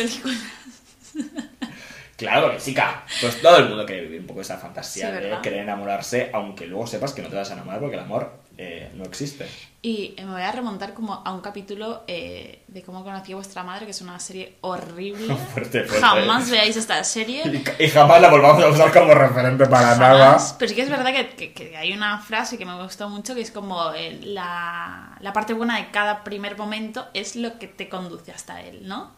Claro, 2.16 2.42
porque 2.46 2.58
chica, 2.62 3.04
pues 3.20 3.40
todo 3.42 3.56
el 3.58 3.68
mundo 3.68 3.84
quiere 3.84 4.02
vivir 4.02 4.20
un 4.20 4.26
poco 4.26 4.42
esa 4.42 4.56
fantasía 4.56 5.08
Sí, 5.08 5.28
de 5.28 5.38
querer 5.42 5.60
enamorarse, 5.60 6.30
aunque 6.32 6.66
luego 6.66 6.86
sepas 6.86 7.12
que 7.12 7.22
no 7.22 7.28
te 7.28 7.34
vas 7.36 7.50
a 7.50 7.54
enamorar 7.54 7.80
porque 7.80 7.96
el 7.96 8.02
amor 8.02 8.41
eh, 8.64 8.90
no 8.94 9.04
existe. 9.04 9.46
Y 9.84 10.14
eh, 10.16 10.24
me 10.24 10.32
voy 10.32 10.42
a 10.42 10.52
remontar 10.52 10.94
como 10.94 11.14
a 11.24 11.32
un 11.32 11.40
capítulo 11.40 12.04
eh, 12.06 12.62
de 12.68 12.82
cómo 12.82 13.02
conocí 13.02 13.32
a 13.32 13.34
vuestra 13.36 13.64
madre, 13.64 13.84
que 13.84 13.90
es 13.90 14.00
una 14.00 14.20
serie 14.20 14.56
horrible. 14.60 15.34
Fuerte, 15.52 15.84
fuerte. 15.84 16.00
Jamás 16.06 16.48
veáis 16.50 16.76
esta 16.76 17.02
serie. 17.02 17.42
Y, 17.78 17.84
y 17.84 17.88
jamás 17.88 18.20
la 18.20 18.30
volvamos 18.30 18.62
a 18.62 18.68
usar 18.68 18.92
como 18.92 19.12
referente 19.14 19.66
para 19.66 19.96
nada. 19.96 20.36
Pero 20.58 20.68
sí 20.68 20.74
que 20.76 20.82
es 20.82 20.90
verdad 20.90 21.12
que, 21.12 21.30
que- 21.30 21.52
que 21.52 21.76
hay 21.76 21.92
una 21.92 22.18
frase 22.20 22.56
que 22.58 22.64
me 22.64 22.80
gustó 22.80 23.08
mucho 23.08 23.34
que 23.34 23.40
es 23.40 23.50
como 23.50 23.92
eh, 23.92 24.20
la, 24.22 25.16
la 25.20 25.32
parte 25.32 25.52
buena 25.52 25.76
de 25.78 25.90
cada 25.90 26.22
primer 26.22 26.56
momento 26.56 27.08
es 27.14 27.34
lo 27.34 27.58
que 27.58 27.66
te 27.66 27.88
conduce 27.88 28.30
hasta 28.30 28.60
él, 28.62 28.86
¿no? 28.86 29.10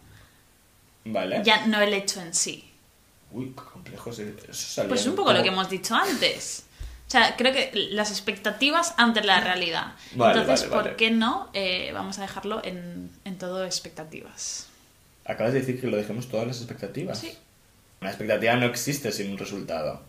Vale. 1.05 1.43
Ya 1.45 1.67
no 1.67 1.81
el 1.83 1.93
hecho 1.93 2.21
en 2.23 2.33
sí. 2.35 2.71
Uy, 3.33 3.53
qué 3.55 3.63
complejo. 3.71 4.11
Eso 4.11 4.85
Pues 4.89 5.01
es 5.03 5.07
un 5.07 5.17
poco 5.17 5.33
lo 5.33 5.43
que 5.43 5.49
hemos 5.49 5.69
dicho 5.69 5.95
antes. 5.95 6.65
O 7.15 7.17
sea, 7.17 7.37
creo 7.37 7.53
que 7.53 7.71
las 7.93 8.11
expectativas 8.11 8.93
ante 8.97 9.23
la 9.23 9.39
realidad. 9.39 9.93
Vale, 10.17 10.41
Entonces, 10.41 10.69
vale, 10.69 10.77
vale. 10.77 10.89
¿por 10.91 10.97
qué 10.97 11.13
no? 11.13 11.49
Eh, 11.53 11.93
vamos 11.95 12.19
a 12.19 12.23
dejarlo 12.23 12.61
en, 12.65 13.09
en 13.25 13.39
todo 13.39 13.65
expectativas. 13.65 14.67
Acabas 15.25 15.53
de 15.53 15.61
decir 15.61 15.81
que 15.81 15.87
lo 15.87 15.97
dejemos 15.97 16.29
todas 16.29 16.45
las 16.49 16.57
expectativas. 16.59 17.21
Sí. 17.21 17.33
Una 18.01 18.11
expectativa 18.11 18.57
no 18.57 18.67
existe 18.67 19.13
sin 19.13 19.31
un 19.31 19.39
resultado. 19.39 20.03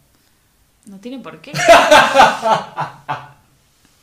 No 0.88 0.98
tiene 0.98 1.20
por 1.20 1.42
qué. 1.42 1.52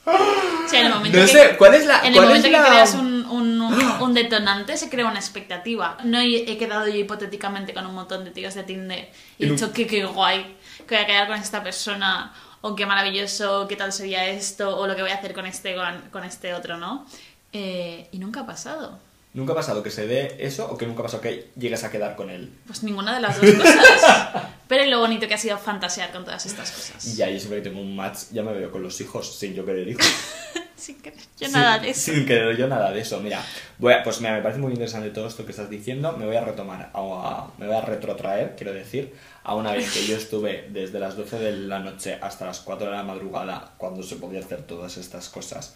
O 0.05 0.69
sea, 0.69 0.81
en 0.81 0.87
el 0.87 0.93
momento 0.95 1.19
No 1.19 1.25
que, 1.27 1.33
sé, 1.33 1.57
¿cuál 1.59 1.75
es 1.75 1.87
la- 1.87 2.01
En 2.01 2.15
el 2.15 2.21
momento 2.21 2.35
es 2.39 2.45
que 2.45 2.51
la- 2.51 2.65
creas 2.67 2.95
un, 3.01 3.25
un- 3.27 3.63
un 3.63 4.15
detonante, 4.15 4.77
se 4.77 4.89
crea 4.89 5.07
una 5.07 5.19
expectativa. 5.19 5.97
No 6.05 6.19
he, 6.21 6.51
he 6.51 6.57
quedado 6.59 6.87
yo 6.89 6.97
hipotéticamente 6.97 7.75
con 7.75 7.87
un 7.87 7.95
montón 7.95 8.25
de 8.25 8.31
tíos 8.31 8.55
de 8.55 8.63
Tinder 8.65 9.09
y 9.39 9.45
he 9.47 9.51
dicho 9.51 9.73
que 9.73 9.87
qué 9.87 10.05
guay, 10.05 10.57
que 10.89 10.95
voy 10.95 11.05
a 11.05 11.07
quedar 11.07 11.27
con 11.29 11.37
esta 11.39 11.63
persona, 11.63 12.33
o 12.63 12.75
qué 12.75 12.87
maravilloso, 12.87 13.69
qué 13.69 13.77
tal 13.77 13.93
sería 13.93 14.27
esto, 14.29 14.79
o 14.79 14.87
lo 14.87 14.97
que 14.97 15.03
voy 15.03 15.11
a 15.11 15.17
hacer 15.17 15.35
con 15.35 15.45
este, 15.47 15.75
con, 15.75 16.01
con 16.11 16.25
este 16.25 16.55
otro, 16.55 16.79
¿no? 16.79 17.07
Eh, 17.53 18.09
y 18.13 18.19
nunca 18.19 18.41
ha 18.41 18.47
pasado. 18.47 18.99
¿Nunca 19.35 19.53
ha 19.53 19.57
pasado 19.57 19.83
que 19.83 19.91
se 19.91 20.07
dé 20.07 20.37
eso 20.41 20.71
o 20.71 20.77
que 20.77 20.87
nunca 20.87 21.01
ha 21.01 21.05
pasado 21.05 21.23
que 21.23 21.51
llegues 21.57 21.85
a 21.85 21.91
quedar 21.91 22.17
con 22.17 22.31
él? 22.31 22.53
Pues 22.67 22.83
ninguna 22.83 23.15
de 23.15 23.21
las 23.21 23.41
dos 23.41 23.51
cosas. 23.53 24.45
Pero 24.73 24.87
lo 24.87 25.01
bonito 25.01 25.29
que 25.29 25.35
ha 25.35 25.39
sido 25.39 25.59
fantasear 25.59 26.13
con 26.13 26.25
todas 26.25 26.47
estas 26.47 26.71
cosas. 26.71 27.05
Y 27.07 27.15
ya, 27.17 27.29
yo 27.29 27.39
siempre 27.39 27.63
que 27.63 27.69
tengo 27.69 27.83
un 27.83 27.95
match 27.95 28.21
ya 28.33 28.43
me 28.43 28.55
veo 28.55 28.71
con 28.71 28.83
los 28.83 28.99
hijos 29.03 29.37
sin 29.39 29.53
yo 29.53 29.67
querer 29.67 29.87
hijos. 29.87 30.07
Sin 30.77 30.97
querer 31.03 31.19
yo 31.39 31.47
Sin- 31.47 31.53
nada 31.53 31.79
de 31.79 31.91
eso. 31.91 32.11
Sin 32.13 32.27
querer 32.27 32.57
yo 32.57 32.67
nada 32.69 32.91
de 32.91 33.01
eso. 33.01 33.21
Mira, 33.21 33.45
voy 33.79 33.93
a- 33.93 34.03
pues 34.03 34.21
mira, 34.23 34.33
me 34.35 34.41
parece 34.41 34.59
muy 34.61 34.73
interesante 34.73 35.11
todo 35.11 35.27
esto 35.29 35.45
que 35.45 35.51
estás 35.53 35.69
diciendo. 35.69 36.13
Me 36.17 36.25
voy 36.25 36.37
a 36.37 36.41
retomar, 36.41 36.91
a, 36.95 36.99
a- 36.99 37.51
me 37.59 37.67
voy 37.67 37.77
a 37.77 37.83
retrotraer, 37.83 38.57
quiero 38.57 38.73
decir, 38.73 39.15
a 39.45 39.55
una 39.55 39.73
vez 39.73 39.93
que 39.93 40.07
yo 40.07 40.17
estuve 40.17 40.69
desde 40.71 40.99
las 40.99 41.17
12 41.19 41.39
de 41.39 41.53
la 41.53 41.79
noche 41.79 42.19
hasta 42.23 42.47
las 42.47 42.61
4 42.61 42.87
de 42.87 42.93
la 42.97 43.03
madrugada, 43.03 43.75
cuando 43.77 44.03
se 44.03 44.17
podía 44.17 44.41
hacer 44.41 44.63
todas 44.63 44.97
estas 44.97 45.29
cosas. 45.29 45.75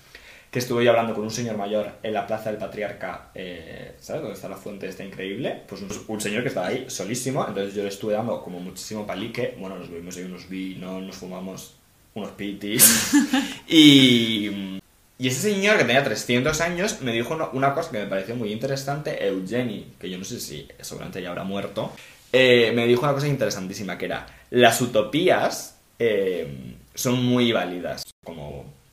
Que 0.56 0.60
estuve 0.60 0.86
yo 0.86 0.90
hablando 0.92 1.12
con 1.12 1.22
un 1.22 1.30
señor 1.30 1.58
mayor 1.58 1.86
en 2.02 2.14
la 2.14 2.26
plaza 2.26 2.48
del 2.48 2.58
Patriarca, 2.58 3.28
eh, 3.34 3.92
¿sabes? 4.00 4.22
Donde 4.22 4.36
está 4.36 4.48
la 4.48 4.56
fuente 4.56 4.88
esta 4.88 5.04
increíble. 5.04 5.64
Pues 5.68 5.82
un, 5.82 5.90
un 6.08 6.18
señor 6.18 6.40
que 6.40 6.48
estaba 6.48 6.68
ahí 6.68 6.86
solísimo. 6.88 7.44
Entonces 7.46 7.74
yo 7.74 7.82
le 7.82 7.90
estuve 7.90 8.14
dando 8.14 8.40
como 8.40 8.58
muchísimo 8.58 9.06
palique. 9.06 9.54
Bueno, 9.60 9.76
nos 9.76 9.90
bebimos 9.90 10.16
ahí 10.16 10.22
unos 10.22 10.48
vinos, 10.48 11.02
nos 11.02 11.14
fumamos 11.14 11.74
unos 12.14 12.30
pitis. 12.30 13.12
y. 13.68 14.80
Y 15.18 15.28
ese 15.28 15.52
señor 15.52 15.76
que 15.76 15.84
tenía 15.84 16.02
300 16.02 16.58
años 16.62 17.02
me 17.02 17.12
dijo 17.12 17.34
una, 17.34 17.50
una 17.50 17.74
cosa 17.74 17.90
que 17.90 17.98
me 17.98 18.06
pareció 18.06 18.34
muy 18.34 18.50
interesante, 18.50 19.28
Eugeni, 19.28 19.92
que 20.00 20.08
yo 20.08 20.16
no 20.16 20.24
sé 20.24 20.40
si 20.40 20.66
seguramente 20.80 21.20
ya 21.20 21.28
habrá 21.28 21.44
muerto, 21.44 21.92
eh, 22.32 22.72
me 22.74 22.86
dijo 22.86 23.02
una 23.02 23.12
cosa 23.12 23.28
interesantísima, 23.28 23.98
que 23.98 24.06
era, 24.06 24.26
las 24.48 24.80
utopías 24.80 25.76
eh, 25.98 26.76
son 26.94 27.22
muy 27.22 27.52
válidas 27.52 28.05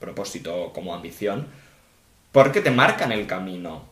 propósito, 0.04 0.72
como 0.74 0.94
ambición, 0.94 1.48
porque 2.32 2.62
te 2.62 2.72
marcan 2.72 3.12
el 3.12 3.26
camino. 3.28 3.84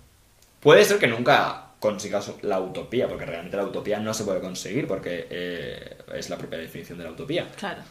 Puede 0.60 0.86
ser 0.86 1.00
que 1.00 1.08
nunca 1.08 1.68
consigas 1.80 2.32
la 2.44 2.60
utopía, 2.60 3.08
porque 3.08 3.26
realmente 3.26 3.58
la 3.58 3.64
utopía 3.64 4.00
no 4.00 4.14
se 4.14 4.24
puede 4.24 4.40
conseguir, 4.42 4.88
porque 4.88 5.28
eh, 5.30 5.98
es 6.16 6.30
la 6.30 6.38
propia 6.38 6.60
definición 6.60 6.98
de 7.00 7.06
la 7.06 7.12
utopía. 7.12 7.48
Claro. 7.58 7.82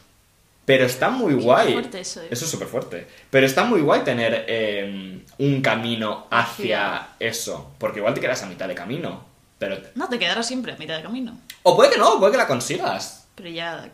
Pero 0.63 0.85
está 0.85 1.09
muy 1.09 1.33
guay. 1.33 1.73
fuerte 1.73 1.99
eso, 1.99 2.21
¿eh? 2.21 2.27
Eso 2.29 2.45
es 2.45 2.51
súper 2.51 2.67
fuerte. 2.67 3.07
Pero 3.31 3.45
está 3.45 3.63
muy 3.65 3.81
guay 3.81 4.01
tener 4.01 4.45
eh, 4.47 5.21
un 5.39 5.61
camino 5.61 6.27
hacia 6.29 6.95
Hacia- 6.97 7.07
eso. 7.19 7.71
Porque 7.79 7.99
igual 7.99 8.13
te 8.13 8.21
quedas 8.21 8.43
a 8.43 8.45
mitad 8.45 8.67
de 8.67 8.75
camino. 8.75 9.25
Pero... 9.57 9.77
No, 9.95 10.07
te 10.07 10.19
quedarás 10.19 10.47
siempre 10.47 10.71
a 10.71 10.77
mitad 10.77 10.95
de 10.97 11.03
camino. 11.03 11.35
O 11.63 11.75
puede 11.75 11.89
que 11.91 11.97
no, 11.97 12.19
puede 12.19 12.31
que 12.33 12.37
la 12.37 12.47
consigas. 12.47 13.27
Pero 13.35 13.49
ya. 13.49 13.89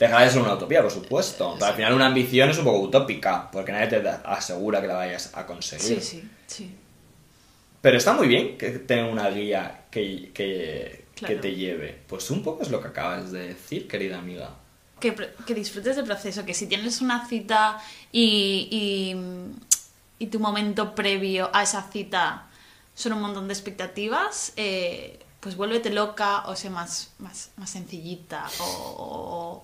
Dejará 0.00 0.24
de 0.24 0.30
ser 0.30 0.42
una 0.42 0.54
utopía, 0.54 0.82
por 0.82 0.90
supuesto. 0.90 1.54
Pero 1.54 1.66
al 1.66 1.74
final 1.76 1.92
una 1.92 2.06
ambición 2.06 2.50
es 2.50 2.58
un 2.58 2.64
poco 2.64 2.80
utópica. 2.80 3.50
Porque 3.52 3.70
nadie 3.70 3.86
te 4.00 4.08
asegura 4.24 4.80
que 4.80 4.86
la 4.88 4.94
vayas 4.94 5.30
a 5.34 5.46
conseguir. 5.46 6.00
Sí, 6.00 6.20
sí, 6.22 6.30
sí. 6.48 6.76
Pero 7.80 7.98
está 7.98 8.14
muy 8.14 8.26
bien 8.26 8.58
que 8.58 8.70
tener 8.70 9.04
una 9.04 9.28
guía 9.30 9.84
que, 9.90 10.32
que, 10.34 11.04
Claro. 11.14 11.34
que 11.34 11.40
te 11.40 11.54
lleve. 11.54 11.98
Pues 12.08 12.30
un 12.30 12.42
poco 12.42 12.62
es 12.62 12.70
lo 12.70 12.80
que 12.80 12.88
acabas 12.88 13.30
de 13.30 13.48
decir, 13.48 13.86
querida 13.86 14.18
amiga. 14.18 14.54
Que, 15.00 15.14
que 15.46 15.54
disfrutes 15.54 15.96
del 15.96 16.04
proceso, 16.06 16.44
que 16.46 16.54
si 16.54 16.66
tienes 16.66 17.00
una 17.02 17.26
cita 17.26 17.78
y, 18.10 18.68
y, 18.70 20.24
y 20.24 20.26
tu 20.28 20.40
momento 20.40 20.94
previo 20.94 21.50
a 21.52 21.62
esa 21.62 21.82
cita 21.90 22.46
son 22.94 23.14
un 23.14 23.20
montón 23.22 23.48
de 23.48 23.54
expectativas, 23.54 24.52
eh, 24.56 25.18
pues 25.40 25.56
vuélvete 25.56 25.90
loca 25.90 26.44
o 26.46 26.56
sea 26.56 26.70
más, 26.70 27.12
más, 27.18 27.50
más 27.56 27.70
sencillita 27.70 28.46
o, 28.60 29.62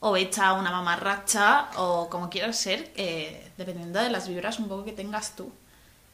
o, 0.00 0.16
hecha 0.16 0.52
una 0.54 0.70
mamarracha 0.70 1.68
o 1.76 2.08
como 2.08 2.30
quieras 2.30 2.56
ser, 2.56 2.90
eh, 2.96 3.50
dependiendo 3.56 4.00
de 4.00 4.10
las 4.10 4.28
vibras 4.28 4.58
un 4.58 4.68
poco 4.68 4.84
que 4.84 4.92
tengas 4.92 5.36
tú. 5.36 5.52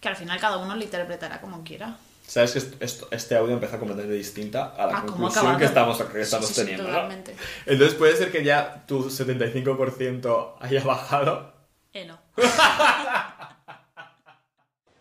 Que 0.00 0.08
al 0.08 0.16
final 0.16 0.38
cada 0.40 0.58
uno 0.58 0.74
lo 0.74 0.82
interpretará 0.82 1.40
como 1.40 1.62
quiera. 1.64 1.96
Sabes 2.26 2.52
que 2.52 2.84
este 3.10 3.36
audio 3.36 3.52
empieza 3.52 3.78
completamente 3.78 4.16
distinta 4.16 4.74
a 4.76 4.86
la 4.86 4.98
Ah, 4.98 5.02
¿cómo 5.02 5.28
conclusión 5.28 5.58
que 5.58 5.64
estamos, 5.66 6.02
que 6.02 6.20
estamos 6.22 6.46
sí, 6.48 6.54
sí, 6.54 6.60
teniendo. 6.62 6.88
Entonces 7.66 7.94
puede 7.94 8.16
ser 8.16 8.32
que 8.32 8.42
ya 8.42 8.84
tu 8.86 9.10
75% 9.10 10.54
haya 10.60 10.82
bajado. 10.84 11.52
Eh, 11.92 12.06
no. 12.06 12.18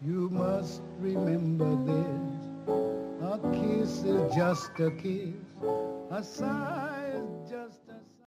You 0.06 0.30
must 0.30 0.82
remember 1.00 1.78
this. 1.86 2.44
A 3.24 3.40
kiss 3.54 4.04
is 4.04 4.36
just 4.36 4.78
a 4.82 4.92
kiss. 5.02 5.34
A 6.12 6.22
sigh 6.22 7.03